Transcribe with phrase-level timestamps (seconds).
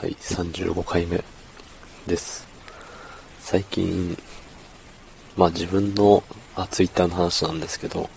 [0.00, 1.24] はい、35回目
[2.06, 2.46] です。
[3.40, 4.16] 最近、
[5.36, 6.22] まあ自分の、
[6.54, 8.08] あ、ツイッターの話なんですけど、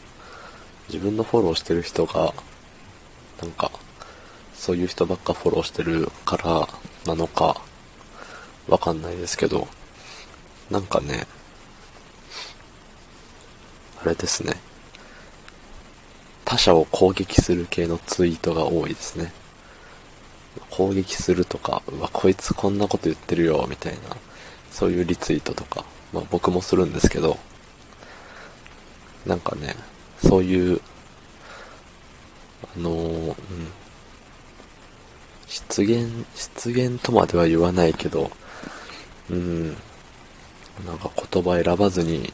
[0.89, 2.35] 自分のフォローしてる人が、
[3.41, 3.71] なんか、
[4.53, 6.69] そういう人ばっかフォローしてるから
[7.07, 7.59] なのか、
[8.67, 9.67] わかんないですけど、
[10.69, 11.25] なんかね、
[14.03, 14.53] あれですね。
[16.45, 19.33] 他者を攻撃する系のツイートが多いですね。
[20.71, 23.99] 攻撃するとか、うわ、こいつこんなこと言ってるよ、みたいな、
[24.71, 27.37] そういうリツイートとか、まあ僕もするんですけど、
[29.25, 29.75] なんかね、
[30.25, 30.81] そういう、
[32.75, 33.35] あのーうん、
[35.47, 38.31] 失言、失言とまでは言わないけど、
[39.29, 39.67] うん、
[40.85, 42.33] なんか言葉選ばずに、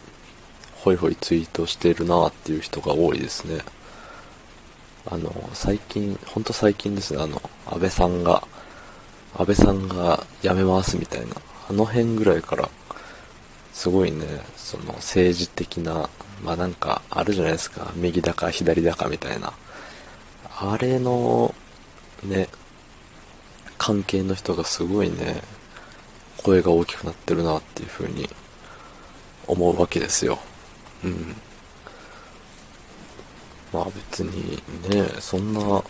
[0.75, 3.61] ホイホイツイートしてるなっていう人が多いですね。
[5.09, 8.43] あの、最近、ほんと最近ですね、あの、安倍さんが、
[9.37, 11.27] 安倍さんが辞めますみたいな、
[11.69, 12.69] あの辺ぐらいから、
[13.73, 14.25] すごいね、
[14.57, 16.09] その政治的な、
[16.43, 19.53] まあなんかあるじゃないですか、右だか左だかみたいな。
[20.59, 21.53] あれの、
[22.23, 22.49] ね、
[23.77, 25.41] 関係の人がすごいね、
[26.43, 28.27] 声が大きくなってるなっていう風に
[29.47, 30.39] 思うわけですよ。
[31.03, 31.35] うん。
[33.73, 35.83] まあ別にね、そんな、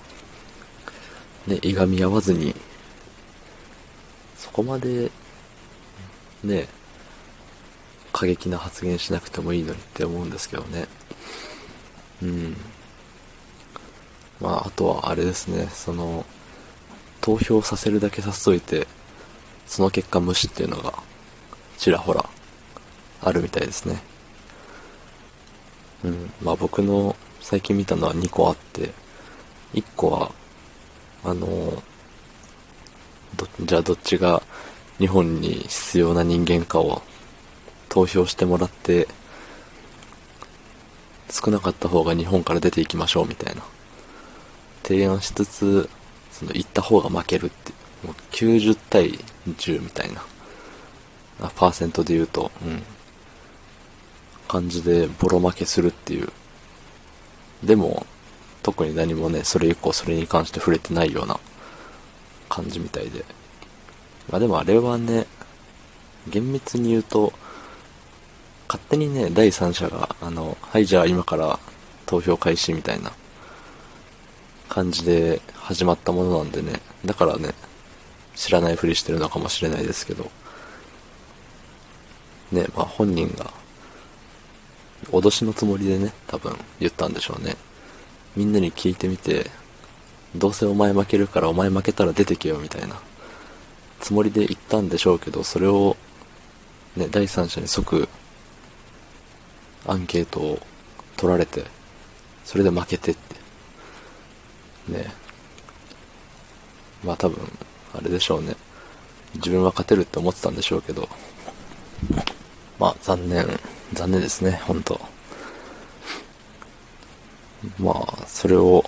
[1.48, 2.56] ね、いがみ合わずに、
[4.36, 5.12] そこまで、
[6.44, 6.68] ね、
[8.12, 10.88] 過激な発言しなくてもいいのにって思うんですけどね。
[12.24, 12.58] うん。
[14.42, 16.26] まああとはあれですね、その、
[17.22, 18.88] 投票させるだけさせといて、
[19.68, 20.94] その結果無視っていうのが、
[21.78, 22.28] ちらほら、
[23.22, 24.02] あるみたいですね。
[26.04, 26.32] うん。
[26.42, 28.92] まあ僕の最近見たのは2個あって、
[29.74, 30.32] 1個は、
[31.24, 31.82] あの、
[33.62, 34.42] じゃあどっちが
[34.98, 37.02] 日本に必要な人間かを
[37.90, 39.08] 投票してもらって、
[41.30, 43.64] 少なかった方が日本から出ていきましょうみたいな。
[44.84, 45.90] 提案しつつ、
[46.32, 47.74] その行った方が負けるってい
[48.04, 48.08] う。
[48.08, 50.22] もう90対10みたいな。
[51.42, 52.84] あパーセントで言うと、うん。
[54.48, 56.30] 感じでボロ負けするっていう。
[57.64, 58.06] でも、
[58.64, 61.40] 特に何もね、それ以降それに関して触れてないような
[62.50, 63.24] 感じみたいで。
[64.30, 65.26] まあでもあれはね、
[66.28, 67.34] 厳密に言うと、
[68.68, 71.60] 勝手にね、第三者が、あの、はい、じゃあ今から
[72.06, 73.12] 投票開始みたいな
[74.68, 77.54] 感じで始まったものなんでね、だからね、
[78.36, 80.30] 知らないふりしてるのかもしれないですけど、
[82.52, 83.52] ね、まあ本人が、
[85.06, 87.56] 脅しのつもりでね、多分言ったんでしょうね。
[88.36, 89.50] みんなに聞いてみて、
[90.36, 93.00] どうせお前負けるからお前負けたら出てけよみたいな
[94.00, 95.98] つもりで言ったんでしょうけど、それを、
[96.96, 98.08] ね、第三者に即、
[99.86, 100.60] アンケートを
[101.16, 101.64] 取られて、
[102.44, 103.36] それで負けてって。
[104.92, 105.12] ね。
[107.04, 107.40] まあ多分、
[107.94, 108.56] あれでしょうね。
[109.36, 111.10] 自分は勝てるって思ってたんでしょうけど、
[112.80, 113.60] まあ残念、
[113.94, 115.00] 残念ですね、本当
[117.80, 118.84] まあ、それを、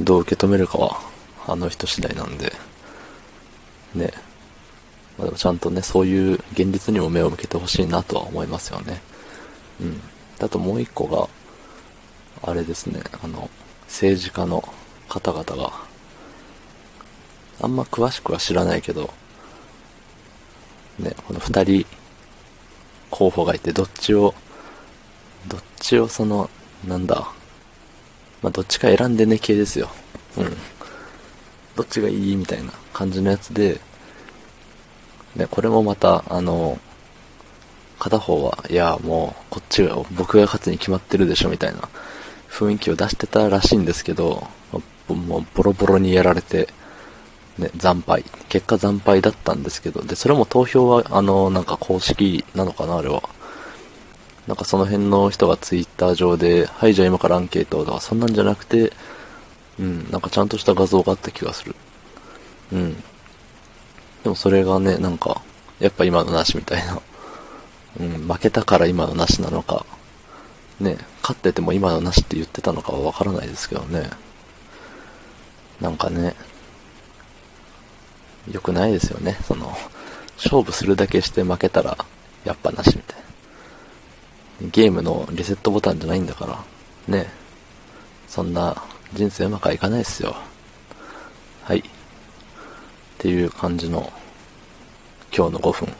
[0.00, 1.00] どう受け止めるかは、
[1.46, 2.52] あの人次第なんで、
[3.94, 4.12] ね。
[5.16, 9.00] まあでもちゃんとね、そういう現実にも目を向けてほしいなとは思いますよね。
[9.80, 10.00] うん。
[10.40, 11.28] あともう一個が、
[12.50, 13.48] あれですね、あの、
[13.86, 14.68] 政治家の
[15.08, 15.72] 方々が、
[17.62, 19.14] あんま詳しくは知らないけど、
[20.98, 21.86] ね、この二人
[23.16, 24.34] 候補がいて、どっちを、
[25.48, 26.50] どっちをその、
[26.86, 27.32] なんだ、
[28.42, 29.88] まあ、どっちか選んでね系ですよ。
[30.36, 30.56] うん。
[31.76, 33.80] どっちがいいみたいな感じのやつで、
[35.34, 36.78] ね、これもまた、あの、
[37.98, 41.88] 片方は、いや、もう、こっちが、僕が勝つに決まってるでしょ、みたいな
[42.50, 44.46] 雰囲気を出してたらしいんですけど、
[45.08, 46.68] もう、ボロボロにやられて、
[47.58, 48.24] ね、惨敗。
[48.48, 53.22] 結果惨敗だったんですけど、で、それも投票は、あの、なんか公式なのかな、あれは。
[54.46, 58.92] なんかその辺の人がツイッター上で、はい、じゃあ今からアンケートとか、そんなんじゃなくて、
[59.78, 61.74] うん、なんかちゃんとした画像があった気がする。
[62.72, 62.94] うん。
[64.22, 65.42] でもそれがね、なんか、
[65.80, 67.00] やっぱ今のなしみたいな。
[67.98, 69.86] うん、負けたから今のなしなのか、
[70.80, 74.10] ね、勝ってても今のなしって言ってたのかはわからないですけどね。
[75.80, 76.34] なんかね、
[78.50, 79.38] 良くないですよね。
[79.46, 79.76] その、
[80.36, 81.96] 勝負するだけして負けたら、
[82.44, 83.16] やっぱなしみたい
[84.62, 84.68] な。
[84.70, 86.64] ゲームのリセットボタンじゃないんだから、
[87.08, 87.30] ね。
[88.28, 88.82] そんな
[89.12, 90.36] 人生うまくはいかないですよ。
[91.62, 91.78] はい。
[91.78, 91.82] っ
[93.18, 94.12] ていう感じの
[95.36, 95.92] 今日の5分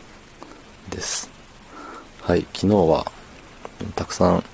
[0.91, 1.31] です。
[2.23, 3.11] はい、昨日は
[3.95, 4.45] たくさん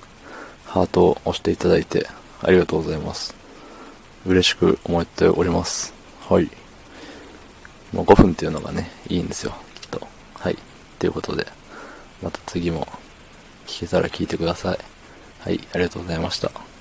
[0.66, 2.06] ハートを押していただいて
[2.42, 3.34] ありがとうございます。
[4.26, 5.92] 嬉しく思っております。
[6.28, 6.61] はい。
[7.92, 10.06] もう5分っていうのがね、いいんですよ、きっと。
[10.34, 10.56] はい。
[10.98, 11.46] ということで、
[12.22, 12.86] また次も
[13.66, 14.78] 聞けたら聞いてください。
[15.40, 16.71] はい、ありがとうございました。